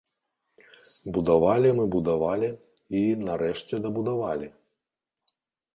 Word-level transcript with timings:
Будавалі 1.17 1.69
мы 1.81 1.85
будавалі, 1.97 2.49
і, 2.79 3.01
нарэшце 3.27 3.75
дабудавалі. 3.87 4.47